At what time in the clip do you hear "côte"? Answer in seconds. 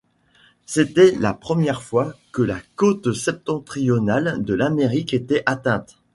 2.75-3.13